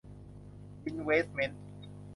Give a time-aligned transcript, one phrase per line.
[0.85, 1.63] อินเวสต์เมนต์